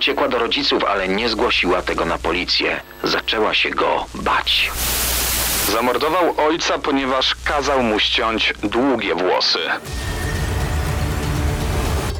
Uciekła 0.00 0.28
do 0.28 0.38
rodziców, 0.38 0.84
ale 0.84 1.08
nie 1.08 1.28
zgłosiła 1.28 1.82
tego 1.82 2.04
na 2.04 2.18
policję. 2.18 2.80
Zaczęła 3.04 3.54
się 3.54 3.70
go 3.70 4.06
bać. 4.14 4.70
Zamordował 5.72 6.34
ojca, 6.46 6.78
ponieważ 6.78 7.36
kazał 7.44 7.82
mu 7.82 7.98
ściąć 7.98 8.54
długie 8.62 9.14
włosy. 9.14 9.58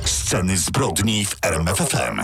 Sceny 0.05 0.57
zbrodni 0.57 1.25
w 1.27 1.37
RMFFM. 1.43 2.21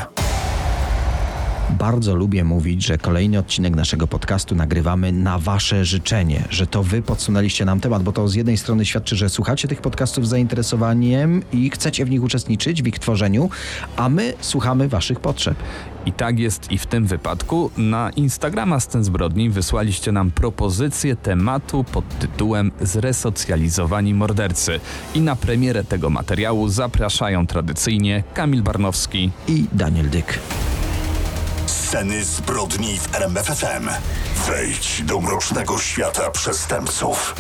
Bardzo 1.79 2.15
lubię 2.15 2.45
mówić, 2.45 2.87
że 2.87 2.99
kolejny 2.99 3.39
odcinek 3.39 3.77
naszego 3.77 4.07
podcastu 4.07 4.55
nagrywamy 4.55 5.13
na 5.13 5.39
Wasze 5.39 5.85
życzenie, 5.85 6.45
że 6.51 6.67
to 6.67 6.83
Wy 6.83 7.03
podsunęliście 7.03 7.65
nam 7.65 7.81
temat, 7.81 8.03
bo 8.03 8.13
to 8.13 8.29
z 8.29 8.35
jednej 8.35 8.57
strony 8.57 8.85
świadczy, 8.85 9.17
że 9.17 9.29
słuchacie 9.29 9.69
tych 9.69 9.81
podcastów 9.81 10.27
z 10.27 10.31
zainteresowaniem 10.31 11.43
i 11.53 11.71
chcecie 11.71 12.05
w 12.05 12.11
nich 12.11 12.23
uczestniczyć, 12.23 12.83
w 12.83 12.87
ich 12.87 12.99
tworzeniu, 12.99 13.51
a 13.97 14.09
my 14.09 14.35
słuchamy 14.41 14.89
Waszych 14.89 15.21
potrzeb. 15.21 15.57
I 16.07 16.13
tak 16.13 16.39
jest 16.39 16.73
i 16.73 16.79
w 16.79 16.87
tym 16.87 17.07
wypadku. 17.07 17.71
Na 17.77 18.11
Instagrama 18.11 18.81
Scen 18.81 19.05
Zbrodni 19.05 19.51
wysłaliście 19.51 20.13
nam 20.13 20.31
propozycję 20.31 21.17
tematu 21.17 21.85
pod 21.85 22.19
tytułem 22.19 22.73
Zresocjalizowani 22.81 24.15
mordercy. 24.15 24.81
I 25.15 25.21
na 25.21 25.37
premierę 25.37 25.85
tego 25.85 26.11
materiału 26.11 26.69
zapraszają 26.69 27.47
tradycyjnie 27.47 28.25
Kamil 28.35 28.63
Barnowski 28.63 29.31
I 29.49 29.65
Daniel 29.73 30.11
Dyk. 30.11 30.39
Sceny 31.87 32.25
zbrodni 32.25 32.99
w 32.99 33.15
RMFFM. 33.15 33.89
Wejdź 34.47 35.03
do 35.03 35.21
mrocznego 35.21 35.79
świata 35.79 36.31
przestępców. 36.31 37.35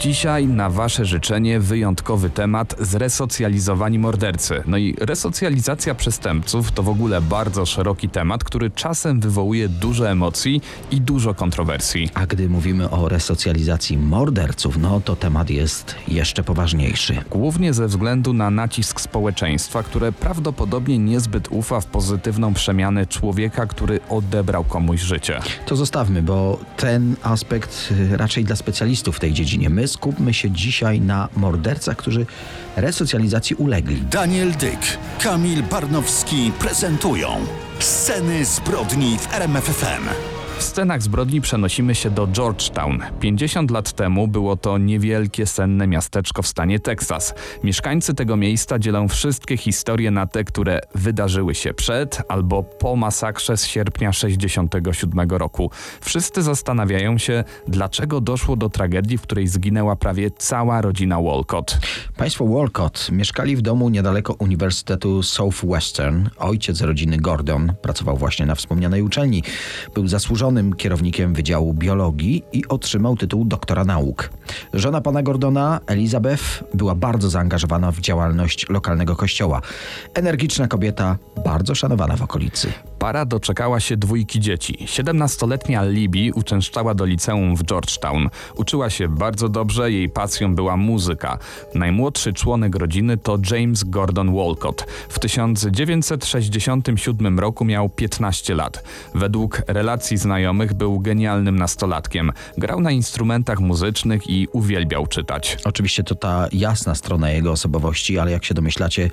Dzisiaj 0.00 0.46
na 0.46 0.70
Wasze 0.70 1.04
życzenie 1.04 1.60
wyjątkowy 1.60 2.30
temat 2.30 2.74
zresocjalizowani 2.80 3.98
mordercy. 3.98 4.62
No 4.66 4.76
i 4.76 4.96
resocjalizacja 5.00 5.94
przestępców 5.94 6.72
to 6.72 6.82
w 6.82 6.88
ogóle 6.88 7.20
bardzo 7.20 7.66
szeroki 7.66 8.08
temat, 8.08 8.44
który 8.44 8.70
czasem 8.70 9.20
wywołuje 9.20 9.68
dużo 9.68 10.10
emocji 10.10 10.62
i 10.90 11.00
dużo 11.00 11.34
kontrowersji. 11.34 12.10
A 12.14 12.26
gdy 12.26 12.48
mówimy 12.48 12.90
o 12.90 13.08
resocjalizacji 13.08 13.98
morderców, 13.98 14.76
no 14.78 15.00
to 15.00 15.16
temat 15.16 15.50
jest 15.50 15.94
jeszcze 16.08 16.42
poważniejszy. 16.42 17.24
Głównie 17.30 17.74
ze 17.74 17.86
względu 17.86 18.32
na 18.32 18.50
nacisk 18.50 19.00
społeczeństwa, 19.00 19.82
które 19.82 20.12
prawdopodobnie 20.12 20.98
niezbyt 20.98 21.48
ufa 21.50 21.80
w 21.80 21.86
pozytywną 21.86 22.54
przemianę 22.54 23.06
człowieka, 23.06 23.66
który 23.66 24.00
odebrał 24.08 24.64
komuś 24.64 25.00
życie. 25.00 25.40
To 25.66 25.76
zostawmy, 25.76 26.22
bo 26.22 26.58
ten 26.76 27.16
aspekt 27.22 27.94
raczej 28.10 28.44
dla 28.44 28.56
specjalistów 28.56 29.16
w 29.16 29.20
tej 29.20 29.32
dziedzinie. 29.32 29.70
My 29.70 29.85
skupmy 29.88 30.34
się 30.34 30.50
dzisiaj 30.50 31.00
na 31.00 31.28
mordercach, 31.36 31.96
którzy 31.96 32.26
resocjalizacji 32.76 33.56
ulegli. 33.56 34.00
Daniel 34.00 34.52
Dyk, 34.52 34.98
Kamil 35.22 35.62
Barnowski 35.62 36.52
prezentują 36.58 37.28
Sceny 37.78 38.44
zbrodni 38.44 39.18
w 39.18 39.34
RMFFM. 39.34 40.35
W 40.56 40.62
scenach 40.62 41.02
zbrodni 41.02 41.40
przenosimy 41.40 41.94
się 41.94 42.10
do 42.10 42.26
Georgetown. 42.26 43.02
50 43.20 43.70
lat 43.70 43.92
temu 43.92 44.28
było 44.28 44.56
to 44.56 44.78
niewielkie, 44.78 45.46
senne 45.46 45.86
miasteczko 45.86 46.42
w 46.42 46.46
stanie 46.46 46.80
Teksas. 46.80 47.34
Mieszkańcy 47.64 48.14
tego 48.14 48.36
miejsca 48.36 48.78
dzielą 48.78 49.08
wszystkie 49.08 49.56
historie 49.56 50.10
na 50.10 50.26
te, 50.26 50.44
które 50.44 50.80
wydarzyły 50.94 51.54
się 51.54 51.74
przed 51.74 52.22
albo 52.28 52.62
po 52.62 52.96
masakrze 52.96 53.56
z 53.56 53.66
sierpnia 53.66 54.12
67 54.12 55.30
roku. 55.30 55.70
Wszyscy 56.00 56.42
zastanawiają 56.42 57.18
się, 57.18 57.44
dlaczego 57.68 58.20
doszło 58.20 58.56
do 58.56 58.68
tragedii, 58.68 59.18
w 59.18 59.22
której 59.22 59.46
zginęła 59.46 59.96
prawie 59.96 60.30
cała 60.30 60.80
rodzina 60.80 61.22
Walcott. 61.22 61.78
Państwo 62.16 62.46
Walcott 62.46 63.08
mieszkali 63.12 63.56
w 63.56 63.62
domu 63.62 63.88
niedaleko 63.88 64.34
Uniwersytetu 64.38 65.22
Southwestern. 65.22 66.28
Ojciec 66.38 66.80
rodziny 66.80 67.16
Gordon 67.16 67.72
pracował 67.82 68.16
właśnie 68.16 68.46
na 68.46 68.54
wspomnianej 68.54 69.02
uczelni. 69.02 69.42
Był 69.94 70.06
kierownikiem 70.76 71.34
Wydziału 71.34 71.74
Biologii 71.74 72.42
i 72.52 72.68
otrzymał 72.68 73.16
tytuł 73.16 73.44
doktora 73.44 73.84
nauk. 73.84 74.30
Żona 74.74 75.00
pana 75.00 75.22
Gordona, 75.22 75.80
Elizabeth, 75.86 76.64
była 76.74 76.94
bardzo 76.94 77.30
zaangażowana 77.30 77.92
w 77.92 78.00
działalność 78.00 78.68
lokalnego 78.68 79.16
kościoła. 79.16 79.60
Energiczna 80.14 80.68
kobieta, 80.68 81.16
bardzo 81.44 81.74
szanowana 81.74 82.16
w 82.16 82.22
okolicy. 82.22 82.72
Para 83.06 83.24
doczekała 83.24 83.80
się 83.80 83.96
dwójki 83.96 84.40
dzieci. 84.40 84.86
17-letnia 84.86 85.84
Libby 85.84 86.30
uczęszczała 86.34 86.94
do 86.94 87.04
liceum 87.04 87.56
w 87.56 87.64
Georgetown. 87.64 88.28
Uczyła 88.56 88.90
się 88.90 89.08
bardzo 89.08 89.48
dobrze, 89.48 89.92
jej 89.92 90.08
pasją 90.08 90.54
była 90.54 90.76
muzyka. 90.76 91.38
Najmłodszy 91.74 92.32
członek 92.32 92.76
rodziny 92.76 93.16
to 93.16 93.38
James 93.50 93.84
Gordon 93.84 94.36
Walcott. 94.36 94.86
W 95.08 95.18
1967 95.18 97.38
roku 97.38 97.64
miał 97.64 97.88
15 97.88 98.54
lat. 98.54 98.84
Według 99.14 99.62
relacji 99.66 100.16
znajomych 100.16 100.74
był 100.74 101.00
genialnym 101.00 101.58
nastolatkiem. 101.58 102.32
Grał 102.58 102.80
na 102.80 102.90
instrumentach 102.90 103.60
muzycznych 103.60 104.30
i 104.30 104.48
uwielbiał 104.52 105.06
czytać. 105.06 105.58
Oczywiście 105.64 106.04
to 106.04 106.14
ta 106.14 106.48
jasna 106.52 106.94
strona 106.94 107.30
jego 107.30 107.52
osobowości, 107.52 108.18
ale 108.18 108.30
jak 108.30 108.44
się 108.44 108.54
domyślacie, 108.54 109.10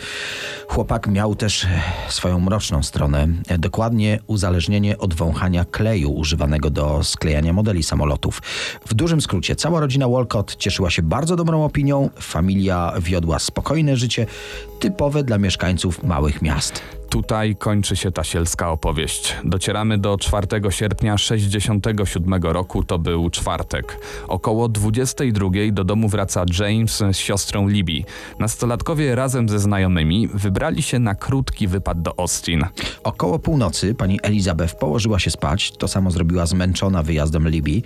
chłopak 0.67 1.07
miał 1.07 1.35
też 1.35 1.67
swoją 2.09 2.39
mroczną 2.39 2.83
stronę. 2.83 3.27
E, 3.47 3.57
Dokładnie 3.83 4.19
uzależnienie 4.27 4.97
od 4.97 5.13
wąchania 5.13 5.65
kleju 5.65 6.11
używanego 6.11 6.69
do 6.69 7.03
sklejania 7.03 7.53
modeli 7.53 7.83
samolotów. 7.83 8.41
W 8.85 8.93
dużym 8.93 9.21
skrócie, 9.21 9.55
cała 9.55 9.79
rodzina 9.79 10.07
Walcott 10.09 10.55
cieszyła 10.55 10.89
się 10.89 11.01
bardzo 11.01 11.35
dobrą 11.35 11.65
opinią, 11.65 12.09
familia 12.19 12.93
wiodła 12.99 13.39
spokojne 13.39 13.97
życie, 13.97 14.25
typowe 14.79 15.23
dla 15.23 15.37
mieszkańców 15.37 16.03
małych 16.03 16.41
miast. 16.41 16.81
Tutaj 17.13 17.55
kończy 17.55 17.95
się 17.95 18.11
ta 18.11 18.23
sielska 18.23 18.71
opowieść. 18.71 19.35
Docieramy 19.43 19.97
do 19.97 20.17
4 20.17 20.47
sierpnia 20.69 21.17
67 21.17 22.43
roku, 22.43 22.83
to 22.83 22.99
był 22.99 23.29
czwartek. 23.29 23.99
Około 24.27 24.69
22 24.69 25.49
do 25.71 25.83
domu 25.83 26.09
wraca 26.09 26.45
James 26.59 27.03
z 27.11 27.17
siostrą 27.17 27.67
Libby. 27.67 28.03
Nastolatkowie 28.39 29.15
razem 29.15 29.49
ze 29.49 29.59
znajomymi 29.59 30.27
wybrali 30.27 30.81
się 30.81 30.99
na 30.99 31.15
krótki 31.15 31.67
wypad 31.67 32.01
do 32.01 32.19
Austin. 32.19 32.65
Około 33.03 33.39
północy 33.39 33.95
pani 33.95 34.19
Elizabeth 34.23 34.75
położyła 34.75 35.19
się 35.19 35.31
spać, 35.31 35.71
to 35.71 35.87
samo 35.87 36.11
zrobiła 36.11 36.45
zmęczona 36.45 37.03
wyjazdem 37.03 37.49
Libby. 37.49 37.81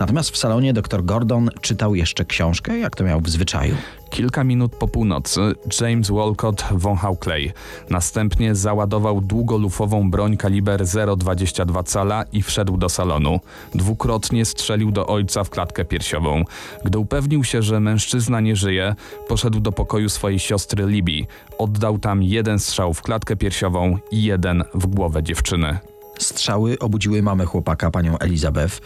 Natomiast 0.00 0.30
w 0.30 0.36
salonie 0.36 0.72
dr 0.72 1.04
Gordon 1.04 1.50
czytał 1.60 1.94
jeszcze 1.94 2.24
książkę, 2.24 2.78
jak 2.78 2.96
to 2.96 3.04
miał 3.04 3.20
w 3.20 3.28
zwyczaju. 3.28 3.76
Kilka 4.12 4.44
minut 4.44 4.76
po 4.76 4.88
północy 4.88 5.40
James 5.80 6.10
Walcott 6.10 6.64
wąchał 6.70 7.16
klej. 7.16 7.52
Następnie 7.90 8.54
załadował 8.54 9.20
długolufową 9.20 10.10
broń 10.10 10.36
kaliber 10.36 10.82
0,22 10.82 11.84
cala 11.84 12.24
i 12.32 12.42
wszedł 12.42 12.76
do 12.76 12.88
salonu. 12.88 13.40
Dwukrotnie 13.74 14.44
strzelił 14.44 14.90
do 14.90 15.06
ojca 15.06 15.44
w 15.44 15.50
klatkę 15.50 15.84
piersiową. 15.84 16.44
Gdy 16.84 16.98
upewnił 16.98 17.44
się, 17.44 17.62
że 17.62 17.80
mężczyzna 17.80 18.40
nie 18.40 18.56
żyje, 18.56 18.94
poszedł 19.28 19.60
do 19.60 19.72
pokoju 19.72 20.08
swojej 20.08 20.38
siostry 20.38 20.86
Libby. 20.86 21.26
Oddał 21.58 21.98
tam 21.98 22.22
jeden 22.22 22.58
strzał 22.58 22.94
w 22.94 23.02
klatkę 23.02 23.36
piersiową 23.36 23.98
i 24.10 24.22
jeden 24.22 24.64
w 24.74 24.86
głowę 24.86 25.22
dziewczyny. 25.22 25.91
Strzały 26.18 26.78
obudziły 26.78 27.22
mamę 27.22 27.44
chłopaka, 27.44 27.90
panią 27.90 28.18
Elizabeth. 28.18 28.80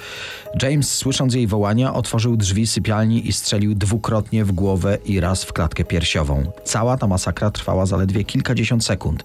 James, 0.63 0.95
słysząc 0.95 1.35
jej 1.35 1.47
wołania, 1.47 1.95
otworzył 1.95 2.37
drzwi 2.37 2.67
sypialni 2.67 3.29
i 3.29 3.33
strzelił 3.33 3.75
dwukrotnie 3.75 4.45
w 4.45 4.53
głowę 4.53 4.99
i 5.05 5.21
raz 5.21 5.45
w 5.45 5.53
klatkę 5.53 5.85
piersiową. 5.85 6.53
Cała 6.65 6.97
ta 6.97 7.07
masakra 7.07 7.51
trwała 7.51 7.87
zaledwie 7.87 8.25
kilkadziesiąt 8.25 8.85
sekund. 8.85 9.25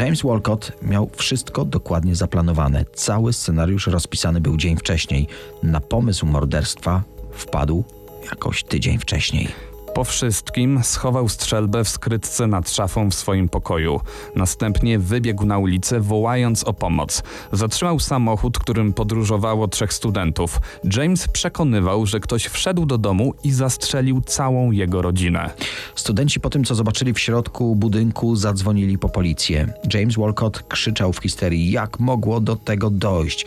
James 0.00 0.22
Walcott 0.22 0.72
miał 0.82 1.10
wszystko 1.16 1.64
dokładnie 1.64 2.14
zaplanowane. 2.14 2.84
Cały 2.94 3.32
scenariusz 3.32 3.86
rozpisany 3.86 4.40
był 4.40 4.56
dzień 4.56 4.76
wcześniej. 4.76 5.26
Na 5.62 5.80
pomysł 5.80 6.26
morderstwa 6.26 7.02
wpadł 7.32 7.84
jakoś 8.30 8.64
tydzień 8.64 8.98
wcześniej. 8.98 9.67
Po 9.94 10.04
wszystkim 10.04 10.80
schował 10.82 11.28
strzelbę 11.28 11.84
w 11.84 11.88
skrytce 11.88 12.46
nad 12.46 12.70
szafą 12.70 13.10
w 13.10 13.14
swoim 13.14 13.48
pokoju. 13.48 14.00
Następnie 14.36 14.98
wybiegł 14.98 15.46
na 15.46 15.58
ulicę, 15.58 16.00
wołając 16.00 16.64
o 16.64 16.72
pomoc. 16.72 17.22
Zatrzymał 17.52 18.00
samochód, 18.00 18.58
którym 18.58 18.92
podróżowało 18.92 19.68
trzech 19.68 19.92
studentów. 19.92 20.60
James 20.96 21.28
przekonywał, 21.28 22.06
że 22.06 22.20
ktoś 22.20 22.46
wszedł 22.46 22.86
do 22.86 22.98
domu 22.98 23.34
i 23.44 23.52
zastrzelił 23.52 24.20
całą 24.20 24.70
jego 24.70 25.02
rodzinę. 25.02 25.50
Studenci 25.94 26.40
po 26.40 26.50
tym, 26.50 26.64
co 26.64 26.74
zobaczyli 26.74 27.12
w 27.12 27.20
środku 27.20 27.76
budynku, 27.76 28.36
zadzwonili 28.36 28.98
po 28.98 29.08
policję. 29.08 29.72
James 29.94 30.16
Walcott 30.16 30.62
krzyczał 30.68 31.12
w 31.12 31.18
histerii, 31.18 31.70
jak 31.70 32.00
mogło 32.00 32.40
do 32.40 32.56
tego 32.56 32.90
dojść. 32.90 33.46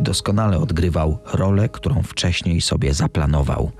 Doskonale 0.00 0.58
odgrywał 0.58 1.18
rolę, 1.32 1.68
którą 1.68 2.02
wcześniej 2.02 2.60
sobie 2.60 2.94
zaplanował. 2.94 3.70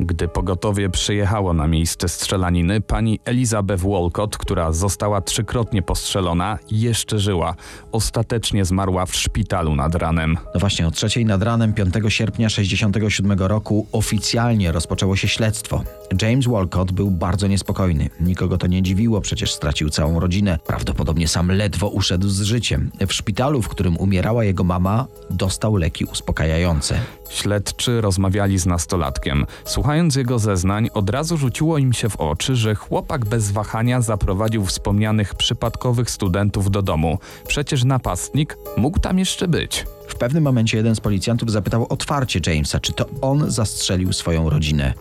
Gdy 0.00 0.28
pogotowie 0.28 0.90
przyjechało 0.90 1.52
na 1.52 1.66
miejsce 1.66 2.08
strzelaniny, 2.08 2.80
pani 2.80 3.20
Elizabeth 3.24 3.82
Walcott, 3.82 4.36
która 4.36 4.72
została 4.72 5.20
trzykrotnie 5.20 5.82
postrzelona, 5.82 6.58
jeszcze 6.70 7.18
żyła. 7.18 7.54
Ostatecznie 7.92 8.64
zmarła 8.64 9.06
w 9.06 9.16
szpitalu 9.16 9.76
nad 9.76 9.94
ranem. 9.94 10.38
No 10.54 10.60
właśnie 10.60 10.86
o 10.86 10.90
trzeciej 10.90 11.24
nad 11.24 11.42
ranem 11.42 11.72
5 11.72 11.94
sierpnia 12.08 12.48
67 12.48 13.38
roku 13.38 13.86
oficjalnie 13.92 14.72
rozpoczęło 14.72 15.16
się 15.16 15.28
śledztwo. 15.28 15.82
James 16.22 16.46
Walcott 16.46 16.92
był 16.92 17.10
bardzo 17.10 17.46
niespokojny. 17.46 18.10
Nikogo 18.20 18.58
to 18.58 18.66
nie 18.66 18.82
dziwiło, 18.82 19.20
przecież 19.20 19.52
stracił 19.52 19.90
całą 19.90 20.20
rodzinę. 20.20 20.58
Prawdopodobnie 20.66 21.28
sam 21.28 21.50
ledwo 21.50 21.88
uszedł 21.88 22.28
z 22.28 22.42
życiem. 22.42 22.90
W 23.08 23.12
szpitalu, 23.12 23.62
w 23.62 23.68
którym 23.68 23.96
umierała 23.96 24.44
jego 24.44 24.64
mama, 24.64 25.06
dostał 25.30 25.55
leki 25.76 26.04
uspokajające. 26.04 27.00
Śledczy 27.30 28.00
rozmawiali 28.00 28.58
z 28.58 28.66
nastolatkiem. 28.66 29.46
Słuchając 29.64 30.16
jego 30.16 30.38
zeznań, 30.38 30.88
od 30.94 31.10
razu 31.10 31.36
rzuciło 31.36 31.78
im 31.78 31.92
się 31.92 32.08
w 32.08 32.16
oczy, 32.16 32.56
że 32.56 32.74
chłopak 32.74 33.24
bez 33.24 33.50
wahania 33.50 34.00
zaprowadził 34.00 34.64
wspomnianych 34.64 35.34
przypadkowych 35.34 36.10
studentów 36.10 36.70
do 36.70 36.82
domu. 36.82 37.18
Przecież 37.46 37.84
napastnik 37.84 38.58
mógł 38.76 38.98
tam 38.98 39.18
jeszcze 39.18 39.48
być. 39.48 39.86
W 40.08 40.14
pewnym 40.14 40.44
momencie 40.44 40.76
jeden 40.76 40.94
z 40.94 41.00
policjantów 41.00 41.50
zapytał 41.50 41.86
otwarcie 41.88 42.40
Jamesa, 42.46 42.80
czy 42.80 42.92
to 42.92 43.06
on 43.20 43.50
zastrzelił 43.50 44.12
swoją 44.12 44.50
rodzinę. 44.50 44.94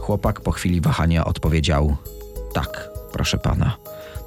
Chłopak 0.00 0.40
po 0.40 0.52
chwili 0.52 0.80
wahania 0.80 1.24
odpowiedział: 1.24 1.96
Tak, 2.52 2.88
proszę 3.12 3.38
pana. 3.38 3.76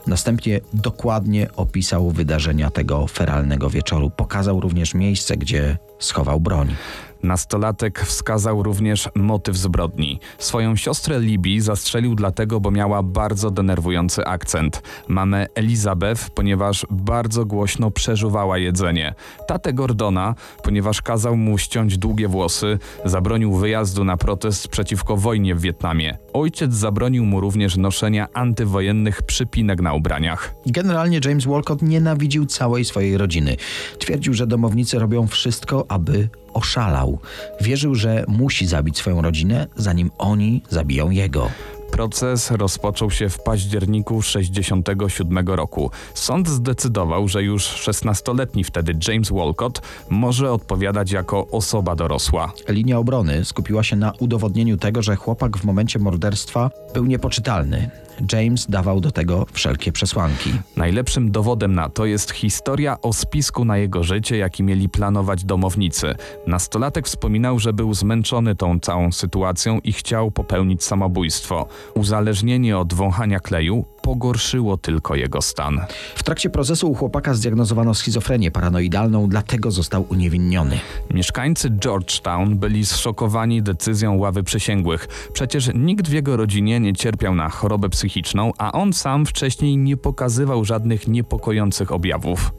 Następnie 0.08 0.62
dokładnie 0.74 1.48
opisał 1.56 2.12
wydarzenia 2.12 2.70
tego 2.70 3.08
feralnego 3.08 3.70
wieczoru. 3.70 4.10
Pokazał 4.10 4.60
również 4.60 4.94
miejsce, 4.94 5.38
gdzie 5.38 5.78
schował 6.00 6.40
broń. 6.40 6.76
Nastolatek 7.24 8.00
wskazał 8.00 8.64
również 8.64 9.10
motyw 9.16 9.58
zbrodni. 9.58 10.20
Swoją 10.38 10.76
siostrę 10.76 11.20
Libby 11.20 11.62
zastrzelił 11.62 12.16
dlatego, 12.16 12.60
bo 12.60 12.72
miała 12.72 13.04
bardzo 13.04 13.52
denerwujący 13.52 14.26
akcent. 14.26 14.82
Mamę 15.08 15.48
Elizabeth, 15.56 16.30
ponieważ 16.30 16.86
bardzo 16.90 17.46
głośno 17.46 17.92
przeżuwała 17.92 18.58
jedzenie. 18.58 19.14
Tatę 19.48 19.74
Gordona, 19.74 20.36
ponieważ 20.64 21.02
kazał 21.02 21.38
mu 21.38 21.58
ściąć 21.58 21.98
długie 21.98 22.28
włosy, 22.28 22.80
zabronił 23.06 23.56
wyjazdu 23.56 24.04
na 24.04 24.18
protest 24.18 24.68
przeciwko 24.68 25.18
wojnie 25.18 25.56
w 25.56 25.62
Wietnamie. 25.62 26.18
Ojciec 26.34 26.74
zabronił 26.74 27.26
mu 27.26 27.42
również 27.42 27.78
noszenia 27.78 28.28
antywojennych 28.34 29.22
przypinek 29.22 29.82
na 29.82 29.94
ubraniach. 29.94 30.56
Generalnie 30.66 31.20
James 31.26 31.46
Walcott 31.46 31.82
nienawidził 31.82 32.46
całej 32.46 32.86
swojej 32.86 33.18
rodziny. 33.18 33.56
Twierdził, 34.00 34.34
że 34.34 34.48
domownicy 34.48 35.00
robią 35.00 35.28
wszystko, 35.28 35.86
aby 35.90 36.30
oszalał. 36.60 37.20
Wierzył, 37.62 37.96
że 37.96 38.26
musi 38.28 38.68
zabić 38.68 38.98
swoją 38.98 39.22
rodzinę, 39.22 39.68
zanim 39.76 40.12
oni 40.18 40.64
zabiją 40.70 41.10
jego. 41.10 41.50
Proces 41.92 42.52
rozpoczął 42.52 43.12
się 43.12 43.30
w 43.30 43.40
październiku 43.44 44.22
67 44.22 45.48
roku. 45.48 45.92
Sąd 46.14 46.50
zdecydował, 46.50 47.28
że 47.28 47.44
już 47.44 47.64
16-letni 47.64 48.64
wtedy 48.64 48.94
James 49.08 49.32
Walcott 49.32 49.82
może 50.10 50.52
odpowiadać 50.52 51.12
jako 51.12 51.48
osoba 51.48 51.96
dorosła. 51.96 52.54
Linia 52.68 52.98
obrony 53.00 53.46
skupiła 53.46 53.84
się 53.84 53.96
na 53.96 54.14
udowodnieniu 54.20 54.78
tego, 54.78 55.02
że 55.02 55.16
chłopak 55.16 55.58
w 55.58 55.64
momencie 55.64 56.00
morderstwa 56.00 56.72
był 56.94 57.06
niepoczytalny. 57.06 57.90
James 58.34 58.68
dawał 58.70 59.00
do 59.00 59.12
tego 59.12 59.46
wszelkie 59.52 59.92
przesłanki. 59.92 60.54
Najlepszym 60.76 61.32
dowodem 61.32 61.76
na 61.76 61.90
to 61.90 62.06
jest 62.06 62.32
historia 62.32 63.02
o 63.02 63.14
spisku 63.14 63.66
na 63.66 63.78
jego 63.78 64.04
życie, 64.04 64.38
jaki 64.38 64.64
mieli 64.64 64.90
planować 64.90 65.46
domownicy. 65.46 66.16
Nastolatek 66.48 67.06
wspominał, 67.06 67.60
że 67.60 67.74
był 67.74 67.94
zmęczony 67.94 68.56
tą 68.56 68.80
całą 68.80 69.12
sytuacją 69.12 69.80
i 69.84 69.94
chciał 69.94 70.32
popełnić 70.32 70.84
samobójstwo. 70.84 71.68
Uzależnienie 71.96 72.78
od 72.78 72.94
wąchania 72.94 73.40
kleju 73.40 73.86
pogorszyło 74.10 74.78
tylko 74.78 75.16
jego 75.16 75.42
stan. 75.42 75.82
W 76.16 76.24
trakcie 76.24 76.50
procesu 76.50 76.92
u 76.92 76.96
chłopaka 76.96 77.34
zdiagnozowano 77.34 77.94
schizofrenię 77.94 78.52
paranoidalną, 78.52 79.30
dlatego 79.30 79.72
został 79.72 80.06
uniewinniony. 80.10 80.80
Mieszkańcy 81.14 81.70
Georgetown 81.70 82.58
byli 82.58 82.86
zszokowani 82.86 83.62
decyzją 83.62 84.18
ławy 84.18 84.44
przysięgłych. 84.44 85.08
Przecież 85.34 85.70
nikt 85.76 86.08
w 86.08 86.12
jego 86.12 86.38
rodzinie 86.38 86.80
nie 86.80 86.94
cierpiał 86.94 87.36
na 87.36 87.50
chorobę 87.50 87.90
psychiczną, 87.90 88.52
a 88.58 88.72
on 88.72 88.94
sam 88.94 89.26
wcześniej 89.26 89.78
nie 89.78 89.98
pokazywał 89.98 90.66
żadnych 90.66 91.08
niepokojących 91.08 91.92
objawów. 91.92 92.52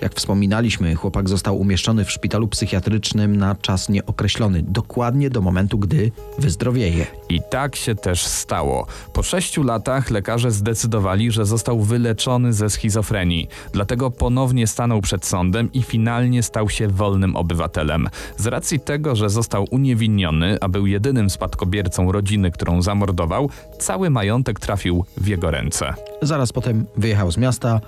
Jak 0.00 0.14
wspominaliśmy, 0.14 0.94
chłopak 0.94 1.28
został 1.28 1.58
umieszczony 1.58 2.04
w 2.04 2.10
szpitalu 2.10 2.48
psychiatrycznym 2.48 3.36
na 3.36 3.54
czas 3.54 3.88
nieokreślony, 3.88 4.62
dokładnie 4.62 5.30
do 5.30 5.40
momentu, 5.40 5.78
gdy 5.78 6.12
wyzdrowieje. 6.38 7.06
I 7.28 7.40
tak 7.50 7.76
się 7.76 7.94
też 7.94 8.26
stało. 8.26 8.86
Po 9.12 9.22
sześciu 9.22 9.62
latach 9.62 10.10
lekarze 10.10 10.50
zdecydowali, 10.50 10.97
że 11.28 11.46
został 11.46 11.80
wyleczony 11.80 12.52
ze 12.52 12.70
schizofrenii. 12.70 13.48
Dlatego 13.72 14.10
ponownie 14.10 14.66
stanął 14.66 15.00
przed 15.00 15.26
sądem 15.26 15.72
i 15.72 15.82
finalnie 15.82 16.42
stał 16.42 16.68
się 16.68 16.88
wolnym 16.88 17.36
obywatelem. 17.36 18.08
Z 18.36 18.46
racji 18.46 18.80
tego, 18.80 19.16
że 19.16 19.30
został 19.30 19.66
uniewinniony, 19.70 20.58
a 20.60 20.68
był 20.68 20.86
jedynym 20.86 21.30
spadkobiercą 21.30 22.12
rodziny, 22.12 22.50
którą 22.50 22.82
zamordował, 22.82 23.50
cały 23.78 24.10
majątek 24.10 24.60
trafił 24.60 25.04
w 25.16 25.26
jego 25.26 25.50
ręce. 25.50 25.94
Zaraz 26.22 26.52
potem 26.52 26.86
wyjechał 26.96 27.30
z 27.32 27.36
miasta 27.36 27.80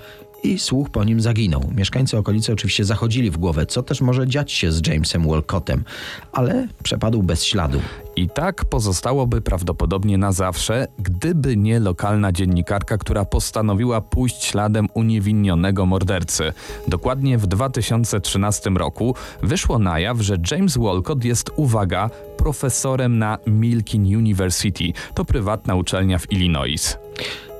i 0.42 0.58
słuch 0.58 0.90
po 0.90 1.04
nim 1.04 1.20
zaginął. 1.20 1.70
Mieszkańcy 1.76 2.18
okolicy 2.18 2.52
oczywiście 2.52 2.84
zachodzili 2.84 3.30
w 3.30 3.36
głowę, 3.36 3.66
co 3.66 3.82
też 3.82 4.00
może 4.00 4.26
dziać 4.26 4.52
się 4.52 4.72
z 4.72 4.86
Jamesem 4.86 5.28
Walcottem, 5.28 5.84
ale 6.32 6.68
przepadł 6.82 7.22
bez 7.22 7.44
śladu. 7.44 7.80
I 8.20 8.28
tak 8.28 8.64
pozostałoby 8.64 9.40
prawdopodobnie 9.40 10.18
na 10.18 10.32
zawsze, 10.32 10.86
gdyby 10.98 11.56
nie 11.56 11.80
lokalna 11.80 12.32
dziennikarka, 12.32 12.98
która 12.98 13.24
postanowiła 13.24 14.00
pójść 14.00 14.44
śladem 14.44 14.88
uniewinionego 14.94 15.86
mordercy. 15.86 16.52
Dokładnie 16.88 17.38
w 17.38 17.46
2013 17.46 18.70
roku 18.70 19.14
wyszło 19.42 19.78
na 19.78 19.98
jaw, 19.98 20.20
że 20.20 20.36
James 20.50 20.78
Walcott 20.78 21.24
jest, 21.24 21.50
uwaga, 21.56 22.10
profesorem 22.36 23.18
na 23.18 23.38
Milkin 23.46 24.16
University. 24.16 24.92
To 25.14 25.24
prywatna 25.24 25.74
uczelnia 25.74 26.18
w 26.18 26.32
Illinois. 26.32 26.98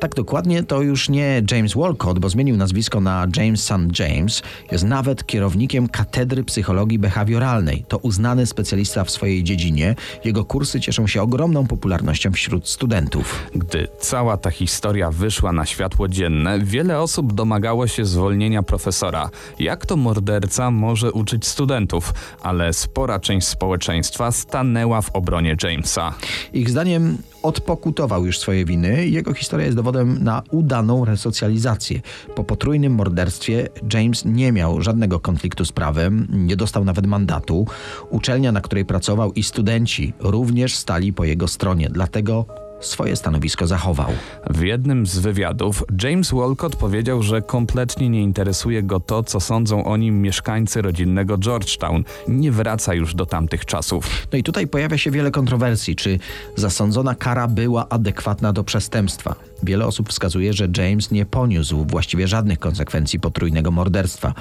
Tak 0.01 0.15
dokładnie 0.15 0.63
to 0.63 0.83
już 0.83 1.09
nie 1.09 1.43
James 1.51 1.75
Walcott, 1.75 2.19
bo 2.19 2.29
zmienił 2.29 2.57
nazwisko 2.57 3.01
na 3.01 3.27
James 3.37 3.65
St. 3.65 3.99
James. 3.99 4.43
Jest 4.73 4.85
nawet 4.85 5.27
kierownikiem 5.27 5.89
Katedry 5.89 6.45
Psychologii 6.45 6.99
Behawioralnej. 6.99 7.85
To 7.89 7.99
uznany 7.99 8.47
specjalista 8.47 9.05
w 9.05 9.11
swojej 9.11 9.45
dziedzinie. 9.45 9.95
Jego 10.25 10.45
kursy 10.45 10.81
cieszą 10.81 11.07
się 11.07 11.23
ogromną 11.23 11.67
popularnością 11.67 12.33
wśród 12.33 12.69
studentów. 12.69 13.51
Gdy 13.55 13.89
cała 13.99 14.37
ta 14.37 14.51
historia 14.51 15.11
wyszła 15.11 15.53
na 15.53 15.67
światło 15.67 16.09
dzienne, 16.09 16.59
wiele 16.59 17.01
osób 17.01 17.33
domagało 17.33 17.87
się 17.87 18.05
zwolnienia 18.05 18.63
profesora. 18.63 19.31
Jak 19.59 19.87
to 19.87 19.97
morderca 19.97 20.71
może 20.71 21.13
uczyć 21.13 21.47
studentów? 21.47 22.15
Ale 22.43 22.73
spora 22.73 23.21
część 23.21 23.47
społeczeństwa 23.47 24.33
stanęła 24.33 25.03
w 25.03 25.11
obronie 25.11 25.57
Jamesa. 25.63 26.15
Ich 26.53 26.71
zdaniem 26.71 27.19
odpokutował 27.43 28.27
już 28.27 28.39
swoje 28.39 28.65
winy. 28.65 29.07
Jego 29.07 29.35
historia 29.35 29.67
jest 29.67 29.77
dowodem 29.77 29.90
na 30.05 30.43
udaną 30.51 31.05
resocjalizację. 31.05 32.01
Po 32.35 32.45
potrójnym 32.45 32.95
morderstwie 32.95 33.69
James 33.95 34.25
nie 34.25 34.53
miał 34.53 34.83
żadnego 34.83 35.21
konfliktu 35.21 35.65
z 35.65 35.73
prawem, 35.73 36.27
nie 36.31 36.57
dostał 36.57 36.85
nawet 36.85 37.07
mandatu. 37.07 37.67
Uczelnia, 38.11 38.53
na 38.53 38.61
której 38.61 38.85
pracował 38.85 39.33
i 39.33 39.43
studenci 39.43 40.13
również 40.21 40.77
stali 40.77 41.13
po 41.13 41.25
jego 41.25 41.49
stronie, 41.49 41.89
dlatego 41.91 42.47
swoje 42.81 43.17
stanowisko 43.17 43.67
zachował. 43.67 44.11
W 44.51 44.63
jednym 44.63 45.07
z 45.07 45.19
wywiadów 45.19 45.85
James 46.03 46.31
Walcott 46.31 46.77
powiedział, 46.77 47.23
że 47.23 47.43
kompletnie 47.43 48.09
nie 48.09 48.23
interesuje 48.23 48.83
go 48.83 49.01
to, 49.01 49.23
co 49.23 49.41
sądzą 49.41 49.85
o 49.85 49.97
nim 49.97 50.23
mieszkańcy 50.23 50.83
rodzinnego 50.83 51.39
Georgetown. 51.39 52.05
Nie 52.29 52.53
wraca 52.53 52.95
już 52.95 53.15
do 53.15 53.27
tamtych 53.27 53.65
czasów. 53.65 54.27
No 54.33 54.39
i 54.39 54.43
tutaj 54.43 54.67
pojawia 54.67 54.99
się 54.99 55.11
wiele 55.11 55.31
kontrowersji, 55.31 55.97
czy 55.97 56.19
zasądzona 56.57 57.15
kara 57.15 57.49
była 57.49 57.89
adekwatna 57.89 58.53
do 58.53 58.65
przestępstwa. 58.65 59.35
Wiele 59.63 59.87
osób 59.87 60.09
wskazuje, 60.09 60.53
że 60.53 60.69
James 60.77 61.11
nie 61.11 61.27
poniósł 61.27 61.85
właściwie 61.85 62.29
żadnych 62.29 62.59
konsekwencji 62.59 63.21
potrójnego 63.21 63.71
morderstwa. 63.71 64.35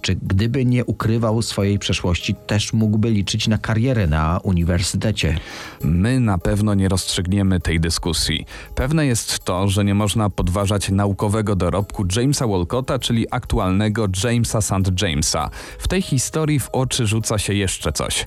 Czy 0.00 0.14
gdyby 0.14 0.64
nie 0.64 0.84
ukrywał 0.84 1.42
swojej 1.42 1.78
przeszłości, 1.78 2.34
też 2.46 2.72
mógłby 2.72 3.10
liczyć 3.10 3.48
na 3.48 3.58
karierę 3.58 4.06
na 4.06 4.40
uniwersytecie? 4.42 5.38
My 5.84 6.20
na 6.20 6.38
pewno 6.38 6.74
nie 6.74 6.88
rozstrzygniemy 6.88 7.60
tej 7.60 7.80
dyskusji. 7.80 8.46
Pewne 8.74 9.06
jest 9.06 9.44
to, 9.44 9.68
że 9.68 9.84
nie 9.84 9.94
można 9.94 10.30
podważać 10.30 10.88
naukowego 10.88 11.56
dorobku 11.56 12.06
Jamesa 12.16 12.46
Walcotta, 12.46 12.98
czyli 12.98 13.26
aktualnego 13.30 14.06
Jamesa 14.24 14.60
St. 14.60 15.02
Jamesa. 15.02 15.50
W 15.78 15.88
tej 15.88 16.02
historii 16.02 16.60
w 16.60 16.68
oczy 16.68 17.06
rzuca 17.06 17.38
się 17.38 17.54
jeszcze 17.54 17.92
coś. 17.92 18.26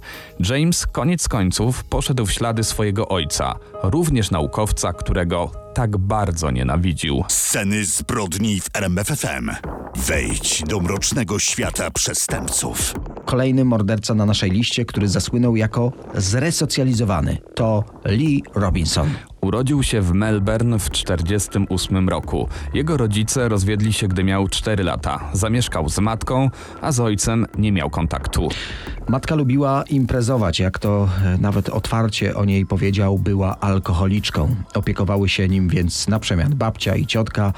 James 0.49 0.87
koniec 0.87 1.27
końców 1.27 1.83
poszedł 1.83 2.25
w 2.25 2.31
ślady 2.31 2.63
swojego 2.63 3.07
ojca, 3.07 3.55
również 3.83 4.31
naukowca, 4.31 4.93
którego 4.93 5.64
tak 5.75 5.97
bardzo 5.97 6.51
nienawidził. 6.51 7.23
Sceny 7.27 7.85
zbrodni 7.85 8.61
w 8.61 8.69
RMFFM. 8.73 9.51
Wejdź 9.95 10.63
do 10.67 10.79
mrocznego 10.79 11.39
świata 11.39 11.91
przestępców. 11.91 12.93
Kolejny 13.25 13.65
morderca 13.65 14.13
na 14.13 14.25
naszej 14.25 14.51
liście, 14.51 14.85
który 14.85 15.07
zasłynął 15.07 15.55
jako 15.55 15.91
zresocjalizowany, 16.13 17.37
to 17.55 17.83
Lee 18.05 18.43
Robinson. 18.53 19.09
Urodził 19.45 19.83
się 19.83 20.01
w 20.01 20.13
Melbourne 20.13 20.79
w 20.79 20.89
1948 20.89 22.09
roku. 22.09 22.47
Jego 22.73 22.97
rodzice 22.97 23.49
rozwiedli 23.49 23.93
się, 23.93 24.07
gdy 24.07 24.23
miał 24.23 24.47
4 24.47 24.83
lata. 24.83 25.29
Zamieszkał 25.33 25.89
z 25.89 25.99
matką, 25.99 26.49
a 26.81 26.91
z 26.91 26.99
ojcem 26.99 27.45
nie 27.57 27.71
miał 27.71 27.89
kontaktu. 27.89 28.49
Matka 29.07 29.35
lubiła 29.35 29.83
imprezować, 29.89 30.59
jak 30.59 30.79
to 30.79 31.09
e, 31.25 31.37
nawet 31.37 31.69
otwarcie 31.69 32.35
o 32.35 32.45
niej 32.45 32.65
powiedział, 32.65 33.19
była 33.19 33.59
alkoholiczką. 33.59 34.55
Opiekowały 34.73 35.29
się 35.29 35.47
nim 35.47 35.69
więc 35.69 36.07
na 36.07 36.19
przemian 36.19 36.55
babcia 36.55 36.95
i 36.95 37.05
ciotka. 37.05 37.53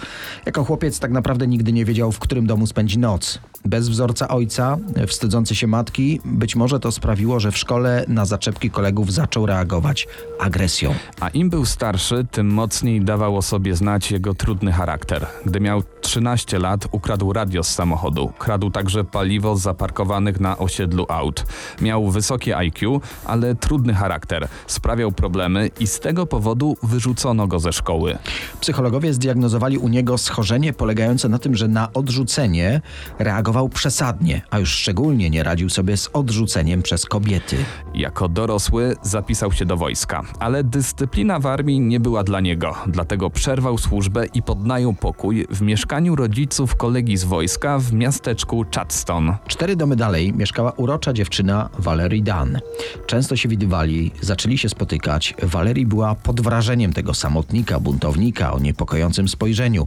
Jako 0.45 0.63
chłopiec 0.63 0.99
tak 0.99 1.11
naprawdę 1.11 1.47
nigdy 1.47 1.73
nie 1.73 1.85
wiedział, 1.85 2.11
w 2.11 2.19
którym 2.19 2.47
domu 2.47 2.67
spędzi 2.67 2.99
noc. 2.99 3.39
Bez 3.65 3.89
wzorca 3.89 4.27
ojca, 4.27 4.77
e, 4.95 5.07
wstydzący 5.07 5.55
się 5.55 5.67
matki, 5.67 6.21
być 6.25 6.55
może 6.55 6.79
to 6.79 6.91
sprawiło, 6.91 7.39
że 7.39 7.51
w 7.51 7.57
szkole 7.57 8.05
na 8.07 8.25
zaczepki 8.25 8.69
kolegów 8.69 9.13
zaczął 9.13 9.45
reagować 9.45 10.07
agresją. 10.39 10.93
A 11.19 11.29
im 11.29 11.49
był 11.49 11.65
starszy, 11.65 12.25
tym 12.31 12.47
mocniej 12.47 13.01
dawał 13.01 13.37
o 13.37 13.41
sobie 13.41 13.75
znać 13.75 14.11
jego 14.11 14.33
trudny 14.33 14.71
charakter. 14.71 15.25
Gdy 15.45 15.59
miał 15.59 15.83
13 16.01 16.59
lat, 16.59 16.87
ukradł 16.91 17.33
radio 17.33 17.63
z 17.63 17.69
samochodu. 17.69 18.31
Kradł 18.37 18.71
także 18.71 19.03
paliwo 19.03 19.55
z 19.55 19.61
zaparkowanych 19.61 20.39
na 20.39 20.57
osiedlu 20.57 21.05
aut. 21.09 21.45
Miał 21.81 22.09
wysokie 22.09 22.57
IQ, 22.57 23.01
ale 23.25 23.55
trudny 23.55 23.93
charakter. 23.93 24.47
Sprawiał 24.67 25.11
problemy 25.11 25.69
i 25.79 25.87
z 25.87 25.99
tego 25.99 26.25
powodu 26.25 26.77
wyrzucono 26.83 27.47
go 27.47 27.59
ze 27.59 27.73
szkoły. 27.73 28.17
Psychologowie 28.61 29.13
zdiagnozowali 29.13 29.77
u 29.77 29.87
niego 29.87 30.17
schorzenie 30.17 30.73
polegające 30.73 31.29
na 31.29 31.39
tym, 31.39 31.55
że 31.55 31.67
na 31.67 31.93
odrzucenie 31.93 32.81
reagował 33.19 33.46
przesadnie, 33.69 34.41
a 34.49 34.59
już 34.59 34.69
szczególnie 34.69 35.29
nie 35.29 35.43
radził 35.43 35.69
sobie 35.69 35.97
z 35.97 36.09
odrzuceniem 36.13 36.81
przez 36.81 37.05
kobiety. 37.05 37.57
Jako 37.93 38.29
dorosły 38.29 38.95
zapisał 39.01 39.51
się 39.51 39.65
do 39.65 39.77
wojska, 39.77 40.21
ale 40.39 40.63
dyscyplina 40.63 41.39
w 41.39 41.45
armii 41.45 41.79
nie 41.79 41.99
była 41.99 42.23
dla 42.23 42.39
niego, 42.39 42.75
dlatego 42.87 43.29
przerwał 43.29 43.77
służbę 43.77 44.25
i 44.33 44.41
podnajął 44.41 44.93
pokój 44.93 45.47
w 45.49 45.61
mieszkaniu 45.61 46.15
rodziców 46.15 46.75
kolegi 46.75 47.17
z 47.17 47.23
wojska 47.23 47.79
w 47.79 47.93
miasteczku 47.93 48.65
Chadston. 48.75 49.35
Cztery 49.47 49.75
domy 49.75 49.95
dalej 49.95 50.33
mieszkała 50.33 50.71
urocza 50.71 51.13
dziewczyna 51.13 51.69
Valerie 51.79 52.23
Dan. 52.23 52.59
Często 53.05 53.35
się 53.35 53.49
widywali, 53.49 54.11
zaczęli 54.21 54.57
się 54.57 54.69
spotykać. 54.69 55.33
Valerie 55.43 55.85
była 55.85 56.15
pod 56.15 56.41
wrażeniem 56.41 56.93
tego 56.93 57.13
samotnika, 57.13 57.79
buntownika 57.79 58.53
o 58.53 58.59
niepokojącym 58.59 59.27
spojrzeniu. 59.27 59.85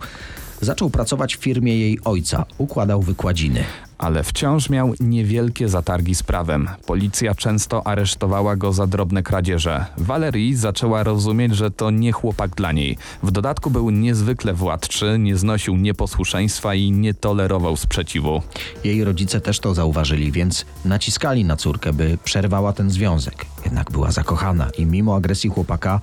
Zaczął 0.60 0.90
pracować 0.90 1.36
w 1.36 1.40
firmie 1.40 1.78
jej 1.78 1.98
ojca, 2.04 2.44
układał 2.58 3.02
wykładziny. 3.02 3.64
ale 3.98 4.24
wciąż 4.24 4.70
miał 4.70 4.92
niewielkie 5.00 5.68
zatargi 5.68 6.14
z 6.14 6.22
prawem. 6.22 6.68
Policja 6.86 7.34
często 7.34 7.86
aresztowała 7.86 8.56
go 8.56 8.72
za 8.72 8.86
drobne 8.86 9.22
kradzieże. 9.22 9.86
Valerie 9.98 10.56
zaczęła 10.56 11.02
rozumieć, 11.02 11.56
że 11.56 11.70
to 11.70 11.90
nie 11.90 12.12
chłopak 12.12 12.54
dla 12.54 12.72
niej. 12.72 12.96
W 13.22 13.30
dodatku 13.30 13.70
był 13.70 13.90
niezwykle 13.90 14.54
władczy, 14.54 15.16
nie 15.18 15.36
znosił 15.36 15.76
nieposłuszeństwa 15.76 16.74
i 16.74 16.90
nie 16.90 17.14
tolerował 17.14 17.76
sprzeciwu. 17.76 18.42
Jej 18.84 19.04
rodzice 19.04 19.40
też 19.40 19.60
to 19.60 19.74
zauważyli, 19.74 20.32
więc 20.32 20.64
naciskali 20.84 21.44
na 21.44 21.56
córkę, 21.56 21.92
by 21.92 22.18
przerwała 22.24 22.72
ten 22.72 22.90
związek. 22.90 23.46
Jednak 23.64 23.90
była 23.90 24.10
zakochana 24.12 24.70
i 24.78 24.86
mimo 24.86 25.16
agresji 25.16 25.50
chłopaka, 25.50 26.00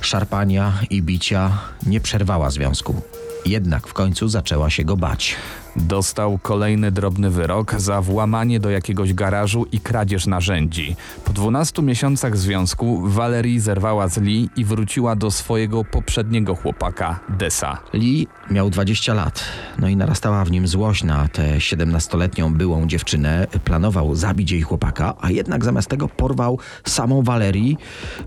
szarpania 0.00 0.72
i 0.90 1.02
bicia 1.02 1.58
nie 1.86 2.00
przerwała 2.00 2.50
związku. 2.50 3.02
Jednak 3.46 3.86
w 3.86 3.92
końcu 3.92 4.28
zaczęła 4.28 4.70
się 4.70 4.84
go 4.84 4.96
bać. 4.96 5.36
Dostał 5.76 6.38
kolejny 6.38 6.92
drobny 6.92 7.30
wyrok 7.30 7.74
za 7.80 8.02
włamanie 8.02 8.60
do 8.60 8.70
jakiegoś 8.70 9.14
garażu 9.14 9.66
i 9.72 9.80
kradzież 9.80 10.26
narzędzi. 10.26 10.96
Po 11.24 11.32
12 11.32 11.82
miesiącach 11.82 12.36
związku 12.36 13.02
Valerie 13.04 13.60
zerwała 13.60 14.08
z 14.08 14.18
Lee 14.18 14.48
i 14.56 14.64
wróciła 14.64 15.16
do 15.16 15.30
swojego 15.30 15.84
poprzedniego 15.84 16.54
chłopaka, 16.54 17.20
Desa. 17.28 17.78
Lee 17.92 18.26
miał 18.50 18.70
20 18.70 19.14
lat, 19.14 19.44
no 19.78 19.88
i 19.88 19.96
narastała 19.96 20.44
w 20.44 20.50
nim 20.50 20.68
złość 20.68 21.04
na 21.04 21.28
tę 21.28 21.58
17-letnią 21.58 22.54
byłą 22.54 22.86
dziewczynę. 22.86 23.46
Planował 23.64 24.14
zabić 24.14 24.50
jej 24.50 24.62
chłopaka, 24.62 25.14
a 25.20 25.30
jednak 25.30 25.64
zamiast 25.64 25.88
tego 25.88 26.08
porwał 26.08 26.58
samą 26.84 27.22
Valerii, 27.22 27.76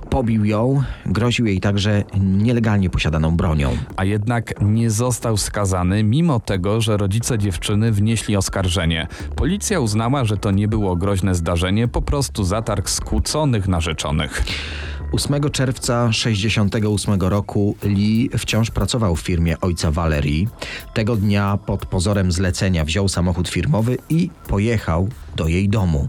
pobił 0.10 0.46
ją, 0.46 0.84
groził 1.06 1.46
jej 1.46 1.60
także 1.60 2.04
nielegalnie 2.20 2.90
posiadaną 2.90 3.38
bronią. 3.38 3.78
a 3.96 4.06
jednak 4.06 4.54
nie 4.62 4.92
został 4.92 5.38
skazany, 5.38 6.04
mimo 6.04 6.40
tego, 6.40 6.82
że 6.82 6.98
rodzice 6.98 7.39
dziewczyny 7.40 7.92
wnieśli 7.92 8.38
oskarżenie. 8.38 9.08
Policja 9.36 9.80
uznała, 9.80 10.26
że 10.26 10.38
to 10.38 10.52
nie 10.52 10.68
było 10.68 10.96
groźne 10.96 11.36
zdarzenie, 11.36 11.88
po 11.88 12.02
prostu 12.02 12.44
zatarg 12.44 12.90
skłóconych 12.90 13.68
narzeczonych. 13.68 14.44
8 15.12 15.50
czerwca 15.52 16.14
68 16.14 17.22
roku 17.22 17.76
Lee 17.84 18.30
wciąż 18.38 18.72
pracował 18.72 19.16
w 19.16 19.22
firmie 19.22 19.60
ojca 19.62 19.92
Valerii. 19.92 20.48
Tego 20.94 21.16
dnia 21.16 21.58
pod 21.66 21.86
pozorem 21.86 22.32
zlecenia 22.32 22.86
wziął 22.86 23.08
samochód 23.08 23.50
firmowy 23.50 23.98
i 24.10 24.30
pojechał 24.48 25.10
do 25.36 25.48
jej 25.48 25.70
domu. 25.70 26.08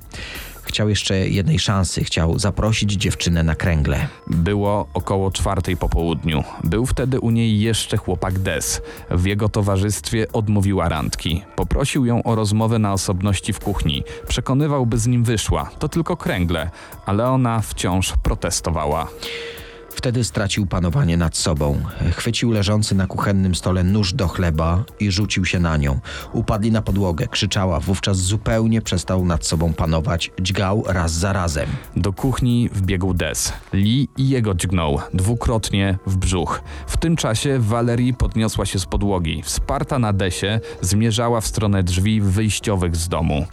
Chciał 0.71 0.89
jeszcze 0.89 1.29
jednej 1.29 1.59
szansy, 1.59 2.05
chciał 2.05 2.39
zaprosić 2.39 2.93
dziewczynę 2.93 3.43
na 3.43 3.55
kręgle. 3.55 4.09
Było 4.27 4.87
około 4.95 5.31
czwartej 5.31 5.77
po 5.77 5.89
południu. 5.89 6.45
Był 6.65 6.87
wtedy 6.87 7.21
u 7.21 7.31
niej 7.31 7.61
jeszcze 7.61 7.97
chłopak 7.97 8.39
Des. 8.39 8.83
W 9.11 9.27
jego 9.27 9.49
towarzystwie 9.49 10.33
odmówiła 10.33 10.89
randki. 10.89 11.43
Poprosił 11.57 12.07
ją 12.07 12.23
o 12.23 12.35
rozmowę 12.35 12.79
na 12.79 12.93
osobności 12.93 13.53
w 13.53 13.59
kuchni. 13.59 14.03
Przekonywał, 14.29 14.87
by 14.87 14.99
z 14.99 15.07
nim 15.07 15.25
wyszła. 15.25 15.71
To 15.79 15.89
tylko 15.89 16.17
kręgle, 16.17 16.71
ale 17.07 17.29
ona 17.29 17.61
wciąż 17.61 18.13
protestowała. 18.23 19.09
Wtedy 20.01 20.25
stracił 20.25 20.67
panowanie 20.67 21.17
nad 21.17 21.37
sobą. 21.37 21.83
Chwycił 22.17 22.51
leżący 22.51 22.95
na 22.95 23.07
kuchennym 23.07 23.55
stole 23.55 23.85
nóż 23.85 24.13
do 24.13 24.29
chleba 24.29 24.85
i 25.01 25.11
rzucił 25.11 25.45
się 25.45 25.59
na 25.59 25.77
nią. 25.77 26.01
Upadli 26.33 26.73
na 26.73 26.83
podłogę, 26.83 27.29
krzyczała, 27.29 27.81
wówczas 27.81 28.17
zupełnie 28.17 28.83
przestał 28.83 29.25
nad 29.25 29.47
sobą 29.47 29.73
panować, 29.73 30.31
dźgał 30.41 30.85
raz 30.87 31.13
za 31.13 31.33
razem. 31.33 31.69
Do 31.97 32.13
kuchni 32.13 32.69
wbiegł 32.73 33.15
Des. 33.15 33.53
Lee 33.73 34.09
i 34.17 34.29
jego 34.29 34.55
dźgnął, 34.55 34.99
dwukrotnie 35.15 35.99
w 36.07 36.17
brzuch. 36.17 36.63
W 36.87 36.97
tym 36.97 37.17
czasie 37.17 37.59
Valerie 37.59 38.13
podniosła 38.13 38.67
się 38.67 38.79
z 38.79 38.87
podłogi. 38.87 39.43
Wsparta 39.43 39.99
na 39.99 40.13
Desie, 40.13 40.61
zmierzała 40.81 41.41
w 41.41 41.47
stronę 41.47 41.83
drzwi 41.83 42.21
wyjściowych 42.21 42.97
z 42.97 43.09
domu. 43.09 43.47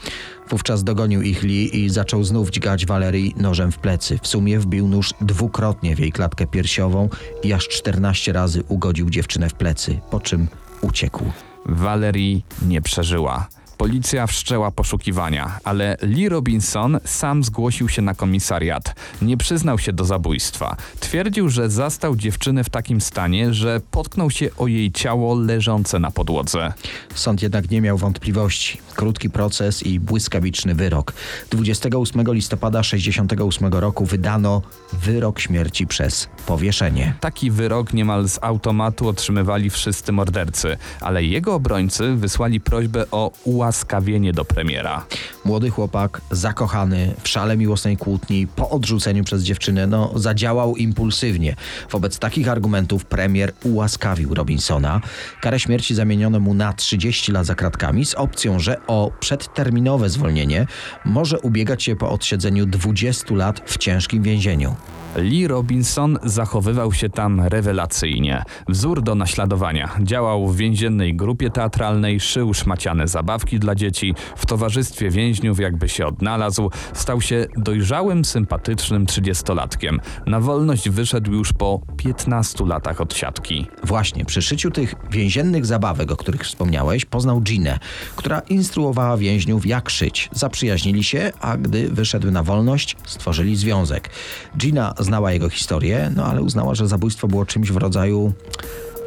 Wówczas 0.50 0.84
dogonił 0.84 1.22
ich 1.22 1.44
Lee 1.44 1.86
i 1.86 1.90
zaczął 1.90 2.24
znów 2.24 2.50
dźgać 2.50 2.86
Valerii 2.86 3.34
nożem 3.38 3.72
w 3.72 3.78
plecy. 3.78 4.20
W 4.22 4.28
sumie 4.28 4.60
wbił 4.60 4.88
nóż 4.88 5.14
dwukrotnie 5.22 5.96
w 5.96 6.00
jej 6.00 6.12
klatkę 6.12 6.48
piersiową 6.48 7.10
i 7.44 7.54
aż 7.54 7.68
14 7.68 8.34
razy 8.34 8.64
ugodził 8.68 9.10
dziewczynę 9.10 9.50
w 9.50 9.54
plecy, 9.54 10.00
po 10.12 10.20
czym 10.20 10.48
uciekł. 10.82 11.32
Valerie 11.66 12.42
nie 12.68 12.82
przeżyła. 12.82 13.48
Policja 13.78 14.28
wszczęła 14.28 14.72
poszukiwania, 14.72 15.60
ale 15.64 15.98
Lee 16.02 16.30
Robinson 16.30 17.00
sam 17.06 17.44
zgłosił 17.44 17.90
się 17.90 18.02
na 18.02 18.14
komisariat. 18.14 18.96
Nie 19.22 19.38
przyznał 19.38 19.80
się 19.80 19.94
do 19.94 20.06
zabójstwa. 20.06 20.76
Twierdził, 21.00 21.50
że 21.50 21.70
zastał 21.70 22.16
dziewczynę 22.16 22.64
w 22.64 22.70
takim 22.70 23.02
stanie, 23.02 23.54
że 23.54 23.82
potknął 23.92 24.32
się 24.32 24.50
o 24.58 24.68
jej 24.68 24.92
ciało 24.92 25.36
leżące 25.36 26.00
na 26.00 26.12
podłodze. 26.12 26.74
Sąd 27.16 27.42
jednak 27.42 27.72
nie 27.72 27.82
miał 27.82 27.98
wątpliwości. 27.98 28.78
Krótki 28.96 29.30
proces 29.30 29.84
i 29.84 30.00
błyskawiczny 30.00 30.76
wyrok. 30.76 31.14
28 31.50 32.34
listopada 32.34 32.84
68 32.84 33.74
roku 33.74 34.06
wydano 34.06 34.62
wyrok 34.94 35.40
śmierci 35.40 35.88
przez 35.88 36.30
powieszenie. 36.46 37.14
Taki 37.20 37.52
wyrok 37.52 37.94
niemal 37.94 38.28
z 38.28 38.40
automatu 38.42 39.08
otrzymywali 39.08 39.70
wszyscy 39.70 40.12
mordercy, 40.12 40.78
ale 41.02 41.24
jego 41.24 41.54
obrońcy 41.56 42.16
wysłali 42.16 42.62
prośbę 42.62 43.06
o 43.12 43.32
ułaskawienie 43.68 44.34
do 44.34 44.46
premiera. 44.46 45.06
Młody 45.46 45.70
chłopak, 45.70 46.22
zakochany, 46.32 47.14
w 47.24 47.28
szale 47.28 47.58
miłosnej 47.58 47.98
kłótni, 47.98 48.48
po 48.48 48.70
odrzuceniu 48.70 49.24
przez 49.24 49.44
dziewczynę, 49.44 49.88
no, 49.88 50.12
zadziałał 50.16 50.76
impulsywnie. 50.76 51.56
Wobec 51.92 52.20
takich 52.20 52.50
argumentów 52.50 53.06
premier 53.06 53.54
ułaskawił 53.64 54.34
Robinsona. 54.34 55.02
Karę 55.42 55.60
śmierci 55.60 55.96
zamieniono 55.96 56.40
mu 56.40 56.54
na 56.54 56.74
30 56.74 57.32
lat 57.32 57.46
za 57.46 57.56
kratkami 57.56 58.06
z 58.06 58.14
opcją, 58.16 58.60
że 58.60 58.86
o 58.88 59.12
przedterminowe 59.20 60.10
zwolnienie 60.10 60.68
może 61.06 61.40
ubiegać 61.40 61.84
się 61.84 61.96
po 61.96 62.10
odsiedzeniu 62.10 62.66
20 62.66 63.36
lat 63.36 63.62
w 63.66 63.78
ciężkim 63.78 64.24
więzieniu. 64.24 64.76
Lee 65.18 65.48
Robinson 65.48 66.18
zachowywał 66.24 66.94
się 66.94 67.10
tam 67.10 67.42
rewelacyjnie. 67.42 68.44
Wzór 68.68 69.02
do 69.02 69.16
naśladowania. 69.16 69.90
Działał 70.02 70.48
w 70.48 70.58
więziennej 70.58 71.16
grupie 71.16 71.50
teatralnej, 71.50 72.20
szył 72.20 72.54
szmaciane 72.54 73.08
zabawki 73.08 73.57
dla 73.60 73.76
dzieci. 73.76 74.16
W 74.38 74.46
towarzystwie 74.46 75.10
więźniów 75.10 75.60
jakby 75.60 75.90
się 75.90 76.06
odnalazł. 76.06 76.70
Stał 76.94 77.22
się 77.22 77.46
dojrzałym, 77.58 78.26
sympatycznym 78.26 79.06
trzydziestolatkiem. 79.06 80.00
Na 80.26 80.40
wolność 80.40 80.90
wyszedł 80.90 81.32
już 81.32 81.54
po 81.54 81.82
15 81.98 82.66
latach 82.66 83.02
od 83.02 83.14
siatki. 83.14 83.68
Właśnie, 83.84 84.26
przy 84.26 84.42
szyciu 84.42 84.72
tych 84.72 84.96
więziennych 85.12 85.66
zabawek, 85.66 86.12
o 86.12 86.18
których 86.18 86.42
wspomniałeś, 86.42 87.06
poznał 87.06 87.42
Ginę, 87.42 87.80
która 88.16 88.40
instruowała 88.40 89.18
więźniów 89.18 89.66
jak 89.66 89.90
szyć. 89.90 90.30
Zaprzyjaźnili 90.32 91.04
się, 91.04 91.32
a 91.40 91.58
gdy 91.58 91.90
wyszedł 91.90 92.32
na 92.32 92.44
wolność, 92.44 92.96
stworzyli 93.06 93.56
związek. 93.56 94.10
Gina 94.58 94.94
znała 95.00 95.32
jego 95.32 95.50
historię, 95.50 96.12
no 96.16 96.26
ale 96.26 96.42
uznała, 96.42 96.76
że 96.76 96.88
zabójstwo 96.88 97.28
było 97.28 97.46
czymś 97.46 97.72
w 97.72 97.78
rodzaju 97.78 98.34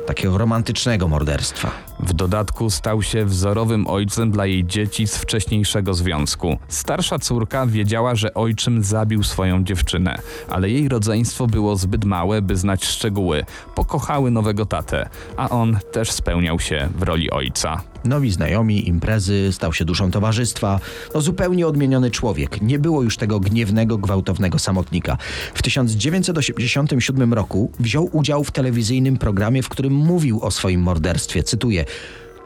takiego 0.07 0.39
romantycznego 0.39 1.09
morderstwa. 1.09 1.71
W 2.01 2.13
dodatku 2.13 2.71
stał 2.71 3.03
się 3.03 3.25
wzorowym 3.25 3.87
ojcem 3.87 4.31
dla 4.31 4.47
jej 4.47 4.65
dzieci 4.65 5.07
z 5.07 5.17
wcześniejszego 5.17 5.95
związku. 5.95 6.59
Starsza 6.69 7.19
córka 7.19 7.67
wiedziała, 7.67 8.15
że 8.15 8.35
ojczym 8.35 8.85
zabił 8.85 9.23
swoją 9.23 9.65
dziewczynę, 9.65 10.19
ale 10.49 10.71
jej 10.71 10.89
rodzeństwo 10.89 11.47
było 11.47 11.77
zbyt 11.77 12.05
małe, 12.05 12.43
by 12.43 12.57
znać 12.57 12.85
szczegóły. 12.85 13.45
Pokochały 13.75 14.31
nowego 14.31 14.67
tatę, 14.67 15.09
a 15.37 15.49
on 15.49 15.79
też 15.93 16.11
spełniał 16.11 16.61
się 16.61 16.89
w 16.99 17.03
roli 17.03 17.31
ojca. 17.31 17.83
Nowi 18.05 18.31
znajomi, 18.31 18.89
imprezy, 18.89 19.49
stał 19.53 19.73
się 19.73 19.85
duszą 19.85 20.11
towarzystwa. 20.11 20.81
No 21.15 21.21
zupełnie 21.21 21.67
odmieniony 21.67 22.11
człowiek. 22.11 22.63
Nie 22.63 22.79
było 22.79 23.03
już 23.03 23.17
tego 23.17 23.41
gniewnego, 23.41 23.99
gwałtownego 23.99 24.59
samotnika. 24.59 25.17
W 25.55 25.63
1987 25.63 27.35
roku 27.35 27.73
wziął 27.81 28.11
udział 28.13 28.45
w 28.45 28.51
telewizyjnym 28.51 29.17
programie, 29.17 29.63
w 29.63 29.69
którym 29.69 29.93
mówił 29.93 30.41
o 30.43 30.51
swoim 30.51 30.81
morderstwie. 30.81 31.43
Cytuję. 31.43 31.85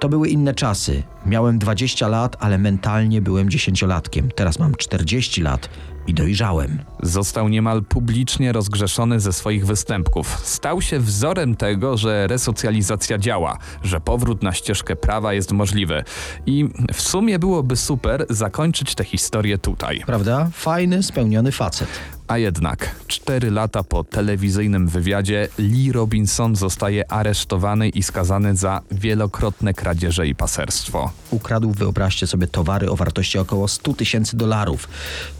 To 0.04 0.08
były 0.08 0.28
inne 0.28 0.54
czasy. 0.54 1.02
Miałem 1.26 1.58
20 1.58 2.08
lat, 2.08 2.36
ale 2.40 2.58
mentalnie 2.58 3.22
byłem 3.22 3.50
dziesięciolatkiem. 3.50 4.30
Teraz 4.30 4.58
mam 4.58 4.74
40 4.74 5.42
lat 5.42 5.68
i 6.06 6.14
dojrzałem. 6.14 6.78
Został 7.02 7.48
niemal 7.48 7.82
publicznie 7.82 8.52
rozgrzeszony 8.52 9.20
ze 9.20 9.32
swoich 9.32 9.66
występków. 9.66 10.40
Stał 10.42 10.82
się 10.82 11.00
wzorem 11.00 11.56
tego, 11.56 11.96
że 11.96 12.26
resocjalizacja 12.26 13.18
działa, 13.18 13.58
że 13.82 14.00
powrót 14.00 14.42
na 14.42 14.52
ścieżkę 14.52 14.96
prawa 14.96 15.32
jest 15.32 15.52
możliwy. 15.52 16.04
I 16.46 16.68
w 16.92 17.02
sumie 17.02 17.38
byłoby 17.38 17.76
super 17.76 18.26
zakończyć 18.30 18.94
tę 18.94 19.04
historię 19.04 19.58
tutaj. 19.58 20.02
Prawda? 20.06 20.48
Fajny, 20.52 21.02
spełniony 21.02 21.52
facet. 21.52 21.88
A 22.28 22.38
jednak, 22.38 22.96
cztery 23.06 23.50
lata 23.50 23.82
po 23.82 24.04
telewizyjnym 24.04 24.88
wywiadzie, 24.88 25.48
Lee 25.58 25.92
Robinson 25.92 26.56
zostaje 26.56 27.12
aresztowany 27.12 27.88
i 27.88 28.02
skazany 28.02 28.56
za 28.56 28.80
wielokrotne 28.90 29.74
kradzieże 29.74 30.26
i 30.26 30.34
paserstwo. 30.34 31.10
Ukradł, 31.30 31.70
wyobraźcie 31.70 32.26
sobie, 32.26 32.46
towary 32.46 32.90
o 32.90 32.96
wartości 32.96 33.38
około 33.38 33.68
100 33.68 33.94
tysięcy 33.94 34.36
dolarów. 34.36 34.88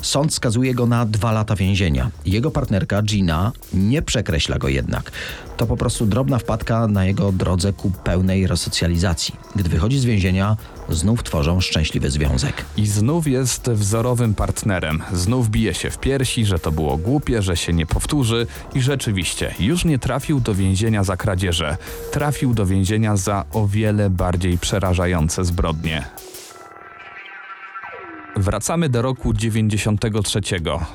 Sąd 0.03 0.35
skazuje 0.35 0.75
go 0.75 0.87
na 0.87 1.07
dwa 1.07 1.33
lata 1.33 1.57
więzienia. 1.57 2.11
Jego 2.26 2.50
partnerka 2.50 3.03
Gina 3.03 3.53
nie 3.75 4.03
przekreśla 4.03 4.59
go 4.59 4.69
jednak. 4.69 5.12
To 5.57 5.67
po 5.67 5.76
prostu 5.76 6.07
drobna 6.07 6.38
wpadka 6.38 6.88
na 6.88 7.05
jego 7.05 7.33
drodze 7.33 7.73
ku 7.73 7.91
pełnej 7.91 8.47
resocjalizacji. 8.47 9.35
Gdy 9.57 9.69
wychodzi 9.69 9.99
z 9.99 10.05
więzienia, 10.05 10.57
znów 10.88 11.23
tworzą 11.23 11.61
szczęśliwy 11.61 12.11
związek. 12.11 12.64
I 12.76 12.87
znów 12.87 13.26
jest 13.26 13.71
wzorowym 13.71 14.35
partnerem. 14.35 15.03
Znów 15.12 15.50
bije 15.50 15.75
się 15.75 15.91
w 15.91 15.99
piersi, 15.99 16.47
że 16.47 16.59
to 16.59 16.73
było 16.73 16.97
głupie, 16.97 17.43
że 17.43 17.57
się 17.57 17.73
nie 17.73 17.87
powtórzy 17.87 18.47
i 18.75 18.81
rzeczywiście 18.81 19.55
już 19.59 19.85
nie 19.85 19.99
trafił 19.99 20.41
do 20.41 20.55
więzienia 20.55 21.05
za 21.05 21.17
kradzieże. 21.17 21.76
Trafił 22.12 22.55
do 22.55 22.67
więzienia 22.67 23.17
za 23.17 23.45
o 23.53 23.67
wiele 23.67 24.11
bardziej 24.11 24.59
przerażające 24.59 25.45
zbrodnie. 25.45 26.05
Wracamy 28.37 28.88
do 28.88 29.03
roku 29.03 29.35
93. 29.35 30.41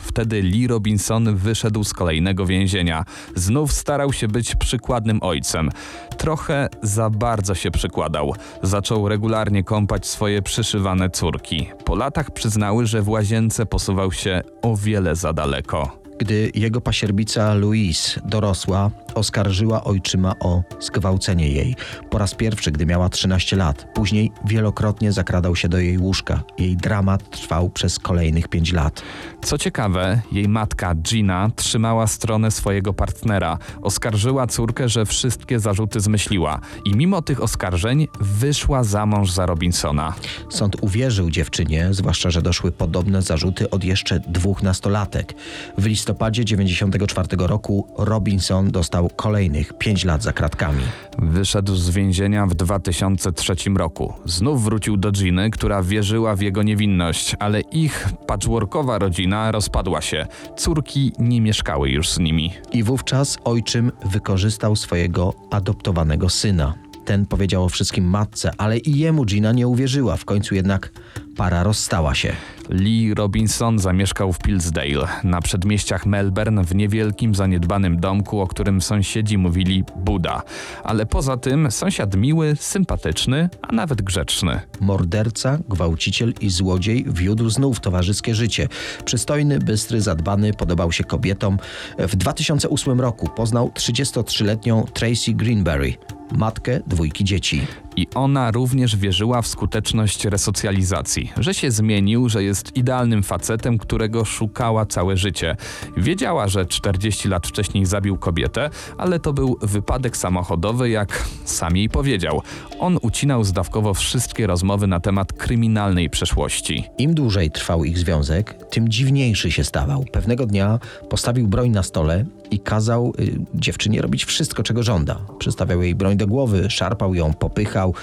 Wtedy 0.01 0.41
Lee 0.41 0.67
Robinson 0.67 1.35
wyszedł 1.35 1.83
z 1.83 1.93
kolejnego 1.93 2.45
więzienia. 2.45 3.05
Znów 3.35 3.73
starał 3.73 4.13
się 4.13 4.27
być 4.27 4.55
przykładnym 4.55 5.19
ojcem. 5.21 5.69
Trochę 6.17 6.69
za 6.81 7.09
bardzo 7.09 7.55
się 7.55 7.71
przykładał. 7.71 8.35
Zaczął 8.63 9.09
regularnie 9.09 9.63
kąpać 9.63 10.07
swoje 10.07 10.41
przyszywane 10.41 11.09
córki. 11.09 11.69
Po 11.85 11.95
latach 11.95 12.31
przyznały, 12.31 12.85
że 12.85 13.01
w 13.01 13.09
łazience 13.09 13.65
posuwał 13.65 14.11
się 14.11 14.41
o 14.61 14.77
wiele 14.77 15.15
za 15.15 15.33
daleko. 15.33 15.99
Gdy 16.19 16.51
jego 16.55 16.81
pasierbica 16.81 17.53
Louise 17.53 18.21
dorosła, 18.25 18.91
oskarżyła 19.15 19.83
ojczyma 19.83 20.35
o 20.39 20.63
zgwałcenie 20.79 21.49
jej. 21.49 21.75
Po 22.09 22.17
raz 22.17 22.35
pierwszy, 22.35 22.71
gdy 22.71 22.85
miała 22.85 23.09
13 23.09 23.55
lat. 23.55 23.87
Później 23.93 24.31
wielokrotnie 24.45 25.11
zakradał 25.11 25.55
się 25.55 25.69
do 25.69 25.77
jej 25.77 25.97
łóżka. 25.97 26.43
Jej 26.57 26.77
dramat 26.77 27.29
trwał 27.29 27.69
przez 27.69 27.99
kolejnych 27.99 28.47
5 28.47 28.73
lat. 28.73 29.01
Co 29.43 29.57
ciekawe, 29.57 30.21
jej 30.31 30.47
matka 30.47 30.95
Gina 30.95 31.49
trzymała 31.55 32.07
stronę 32.07 32.51
swojego 32.51 32.93
partnera. 32.93 33.57
Oskarżyła 33.81 34.47
córkę, 34.47 34.89
że 34.89 35.05
wszystkie 35.05 35.59
zarzuty 35.59 35.99
zmyśliła 35.99 36.59
i 36.85 36.95
mimo 36.95 37.21
tych 37.21 37.43
oskarżeń 37.43 38.07
wyszła 38.19 38.83
za 38.83 39.05
mąż 39.05 39.31
za 39.31 39.45
Robinsona. 39.45 40.13
Sąd 40.49 40.75
uwierzył 40.81 41.29
dziewczynie, 41.29 41.87
zwłaszcza, 41.91 42.29
że 42.29 42.41
doszły 42.41 42.71
podobne 42.71 43.21
zarzuty 43.21 43.69
od 43.69 43.83
jeszcze 43.83 44.19
dwóch 44.19 44.63
nastolatek. 44.63 45.33
W 45.77 45.85
listopadzie 45.85 46.45
94 46.45 47.27
roku 47.39 47.87
Robinson 47.97 48.71
dostał 48.71 48.98
kolejnych 49.07 49.73
5 49.73 50.05
lat 50.05 50.23
za 50.23 50.33
kratkami. 50.33 50.83
Wyszedł 51.17 51.75
z 51.75 51.89
więzienia 51.89 52.45
w 52.45 52.53
2003 52.55 53.55
roku. 53.75 54.13
Znów 54.25 54.63
wrócił 54.63 54.97
do 54.97 55.11
Giny, 55.11 55.49
która 55.49 55.83
wierzyła 55.83 56.35
w 56.35 56.41
jego 56.41 56.63
niewinność, 56.63 57.35
ale 57.39 57.61
ich 57.61 58.07
patchworkowa 58.27 58.99
rodzina 58.99 59.51
rozpadła 59.51 60.01
się. 60.01 60.27
Córki 60.57 61.11
nie 61.19 61.41
mieszkały 61.41 61.89
już 61.89 62.09
z 62.09 62.19
nimi. 62.19 62.53
I 62.73 62.83
wówczas 62.83 63.37
ojczym 63.43 63.91
wykorzystał 64.05 64.75
swojego 64.75 65.33
adoptowanego 65.51 66.29
syna. 66.29 66.73
Ten 67.05 67.25
powiedział 67.25 67.63
o 67.63 67.69
wszystkim 67.69 68.09
matce, 68.09 68.51
ale 68.57 68.77
i 68.77 68.99
jemu 68.99 69.25
Gina 69.25 69.51
nie 69.51 69.67
uwierzyła. 69.67 70.17
W 70.17 70.25
końcu 70.25 70.55
jednak 70.55 70.91
para 71.39 71.63
rozstała 71.63 72.15
się. 72.15 72.35
Lee 72.69 73.13
Robinson 73.13 73.79
zamieszkał 73.79 74.33
w 74.33 74.39
Pillsdale, 74.39 75.07
na 75.23 75.41
przedmieściach 75.41 76.05
Melbourne, 76.05 76.63
w 76.63 76.75
niewielkim, 76.75 77.35
zaniedbanym 77.35 77.99
domku, 77.99 78.41
o 78.41 78.47
którym 78.47 78.81
sąsiedzi 78.81 79.37
mówili 79.37 79.83
Buda. 79.95 80.41
Ale 80.83 81.05
poza 81.05 81.37
tym 81.37 81.71
sąsiad 81.71 82.15
miły, 82.15 82.55
sympatyczny, 82.55 83.49
a 83.61 83.75
nawet 83.75 84.01
grzeczny. 84.01 84.61
Morderca, 84.79 85.59
gwałciciel 85.69 86.33
i 86.41 86.49
złodziej 86.49 87.05
wiódł 87.07 87.49
znów 87.49 87.79
towarzyskie 87.79 88.35
życie. 88.35 88.67
Przystojny, 89.05 89.59
bystry, 89.59 90.01
zadbany, 90.01 90.53
podobał 90.53 90.91
się 90.91 91.03
kobietom. 91.03 91.57
W 91.97 92.15
2008 92.15 93.01
roku 93.01 93.29
poznał 93.35 93.71
33-letnią 93.75 94.91
Tracy 94.91 95.33
Greenberry, 95.33 95.93
matkę 96.31 96.79
dwójki 96.87 97.23
dzieci. 97.23 97.67
I 97.99 98.07
ona 98.15 98.51
również 98.51 98.95
wierzyła 98.95 99.41
w 99.41 99.47
skuteczność 99.47 100.25
resocjalizacji, 100.25 101.31
że 101.37 101.53
się 101.53 101.71
zmienił, 101.71 102.29
że 102.29 102.43
jest 102.43 102.77
idealnym 102.77 103.23
facetem, 103.23 103.77
którego 103.77 104.25
szukała 104.25 104.85
całe 104.85 105.17
życie. 105.17 105.55
Wiedziała, 105.97 106.47
że 106.47 106.65
40 106.65 107.27
lat 107.29 107.47
wcześniej 107.47 107.85
zabił 107.85 108.17
kobietę, 108.17 108.69
ale 108.97 109.19
to 109.19 109.33
był 109.33 109.57
wypadek 109.61 110.17
samochodowy, 110.17 110.89
jak 110.89 111.25
sam 111.45 111.77
jej 111.77 111.89
powiedział. 111.89 112.41
On 112.79 112.97
ucinał 113.01 113.43
zdawkowo 113.43 113.93
wszystkie 113.93 114.47
rozmowy 114.47 114.87
na 114.87 114.99
temat 114.99 115.33
kryminalnej 115.33 116.09
przeszłości. 116.09 116.83
Im 116.97 117.13
dłużej 117.13 117.51
trwał 117.51 117.83
ich 117.83 117.97
związek, 117.97 118.53
tym 118.69 118.89
dziwniejszy 118.89 119.51
się 119.51 119.63
stawał. 119.63 120.05
Pewnego 120.11 120.45
dnia 120.45 120.79
postawił 121.09 121.47
broń 121.47 121.69
na 121.69 121.83
stole 121.83 122.25
i 122.51 122.59
kazał 122.59 123.13
y, 123.19 123.39
dziewczynie 123.55 124.01
robić 124.01 124.25
wszystko, 124.25 124.63
czego 124.63 124.83
żąda. 124.83 125.19
Przystawiał 125.39 125.81
jej 125.81 125.95
broń 125.95 126.17
do 126.17 126.27
głowy, 126.27 126.69
szarpał 126.69 127.15
ją, 127.15 127.33
popychał. 127.33 127.93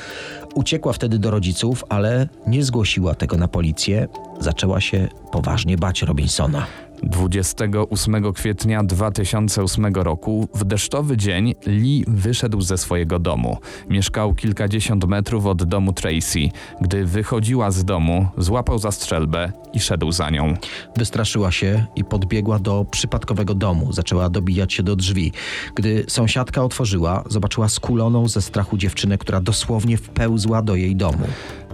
Uciekła 0.54 0.92
wtedy 0.92 1.18
do 1.18 1.30
rodziców, 1.30 1.84
ale 1.88 2.28
nie 2.46 2.64
zgłosiła 2.64 3.14
tego 3.14 3.36
na 3.36 3.48
policję. 3.48 4.08
Zaczęła 4.40 4.80
się 4.80 5.08
poważnie 5.32 5.76
bać 5.76 6.02
Robinsona. 6.02 6.66
28 7.02 8.32
kwietnia 8.32 8.84
2008 8.84 9.94
roku, 9.94 10.48
w 10.54 10.64
deszczowy 10.64 11.16
dzień, 11.16 11.54
Lee 11.66 12.04
wyszedł 12.08 12.60
ze 12.60 12.78
swojego 12.78 13.18
domu. 13.18 13.58
Mieszkał 13.90 14.34
kilkadziesiąt 14.34 15.04
metrów 15.04 15.46
od 15.46 15.64
domu 15.64 15.92
Tracy. 15.92 16.48
Gdy 16.80 17.04
wychodziła 17.04 17.70
z 17.70 17.84
domu, 17.84 18.26
złapał 18.38 18.78
za 18.78 18.92
strzelbę 18.92 19.52
i 19.72 19.80
szedł 19.80 20.12
za 20.12 20.30
nią. 20.30 20.54
Wystraszyła 20.96 21.52
się 21.52 21.86
i 21.96 22.04
podbiegła 22.04 22.58
do 22.58 22.86
przypadkowego 22.90 23.54
domu. 23.54 23.92
Zaczęła 23.92 24.30
dobijać 24.30 24.72
się 24.72 24.82
do 24.82 24.96
drzwi. 24.96 25.32
Gdy 25.74 26.04
sąsiadka 26.08 26.62
otworzyła, 26.62 27.24
zobaczyła 27.28 27.68
skuloną 27.68 28.28
ze 28.28 28.42
strachu 28.42 28.76
dziewczynę, 28.76 29.18
która 29.18 29.40
dosłownie 29.40 29.96
wpełzła 29.96 30.62
do 30.62 30.74
jej 30.74 30.96
domu. 30.96 31.26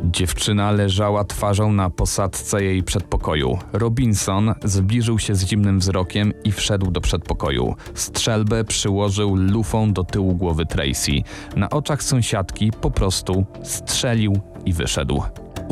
Dziewczyna 0.04 0.70
leżała 0.70 1.24
twarzą 1.24 1.72
na 1.72 1.90
posadzce 1.90 2.64
jej 2.64 2.82
przedpokoju. 2.82 3.58
Robinson 3.72 4.54
zbliżył 4.64 5.18
się 5.18 5.34
z 5.34 5.46
zimnym 5.46 5.78
wzrokiem 5.78 6.32
i 6.44 6.52
wszedł 6.52 6.90
do 6.90 7.00
przedpokoju. 7.00 7.74
Strzelbę 7.94 8.64
przyłożył 8.64 9.36
lufą 9.36 9.92
do 9.92 10.04
tyłu 10.04 10.34
głowy 10.34 10.66
Tracy. 10.66 11.12
Na 11.56 11.70
oczach 11.70 12.02
sąsiadki 12.02 12.70
po 12.80 12.90
prostu 12.90 13.44
strzelił 13.62 14.40
i 14.64 14.72
wyszedł. 14.72 15.22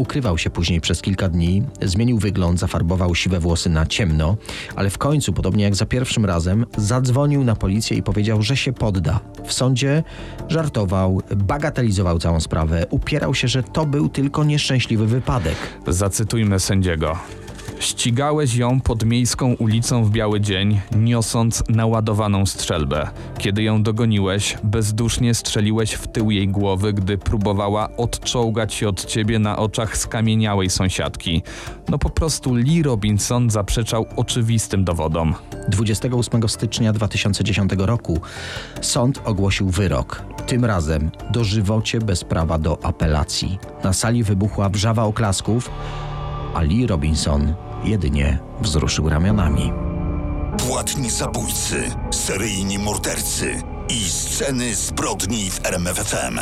Ukrywał 0.01 0.39
się 0.39 0.51
później 0.51 0.81
przez 0.81 1.03
kilka 1.03 1.29
dni, 1.29 1.63
zmienił 1.83 2.19
wygląd, 2.19 2.59
zafarbował 2.59 3.15
siwe 3.15 3.41
włosy 3.41 3.71
na 3.71 3.87
ciemno, 3.87 4.37
ale 4.77 4.91
w 4.91 4.99
końcu, 4.99 5.33
podobnie 5.33 5.65
jak 5.65 5.75
za 5.77 5.87
pierwszym 5.87 6.25
razem, 6.25 6.67
zadzwonił 6.77 7.45
na 7.45 7.57
policję 7.57 7.97
i 7.97 8.03
powiedział, 8.03 8.43
że 8.43 8.57
się 8.57 8.73
podda. 8.73 9.21
W 9.45 9.53
sądzie 9.53 10.03
żartował, 10.49 11.23
bagatelizował 11.37 12.19
całą 12.19 12.41
sprawę, 12.41 12.87
upierał 12.91 13.35
się, 13.35 13.49
że 13.49 13.63
to 13.63 13.87
był 13.87 14.09
tylko 14.09 14.45
nieszczęśliwy 14.45 15.07
wypadek. 15.07 15.57
Zacytujmy 15.87 16.61
sędziego. 16.61 17.19
Ścigałeś 17.81 18.55
ją 18.55 18.81
pod 18.81 19.05
miejską 19.05 19.55
ulicą 19.55 20.05
w 20.05 20.11
biały 20.11 20.41
dzień, 20.41 20.81
niosąc 20.97 21.63
naładowaną 21.69 22.47
strzelbę. 22.47 23.11
Kiedy 23.39 23.63
ją 23.63 23.83
dogoniłeś, 23.83 24.59
bezdusznie 24.65 25.35
strzeliłeś 25.35 25.93
w 25.93 26.09
tył 26.09 26.31
jej 26.31 26.49
głowy, 26.49 26.93
gdy 26.93 27.19
próbowała 27.19 27.97
odczołgać 27.97 28.75
się 28.75 28.89
od 28.89 29.05
ciebie 29.05 29.39
na 29.39 29.57
oczach 29.57 29.97
skamieniałej 29.97 30.71
sąsiadki. 30.71 31.43
No 31.89 31.99
po 31.99 32.11
prostu 32.11 32.55
Lee 32.55 32.83
Robinson 32.83 33.51
zaprzeczał 33.51 34.07
oczywistym 34.17 34.85
dowodom. 34.85 35.35
28 35.69 36.49
stycznia 36.49 36.93
2010 36.93 37.73
roku 37.79 38.21
sąd 38.81 39.21
ogłosił 39.25 39.69
wyrok. 39.69 40.23
Tym 40.47 40.65
razem 40.65 41.11
dożywocie 41.31 41.99
bez 41.99 42.25
prawa 42.25 42.59
do 42.59 42.85
apelacji. 42.85 43.59
Na 43.85 43.93
sali 43.93 44.25
wybuchła 44.25 44.69
wrzawa 44.69 45.05
oklasków, 45.05 45.71
a 46.55 46.63
Lee 46.63 46.87
Robinson 46.87 47.55
jedynie 47.85 48.39
wzruszył 48.61 49.09
ramionami. 49.09 49.73
Płatni 50.59 51.11
zabójcy, 51.11 51.91
seryjni 52.11 52.79
mordercy 52.79 53.63
i 53.89 54.11
sceny 54.11 54.75
zbrodni 54.75 55.51
w 55.51 55.67
RMFFM. 55.67 56.41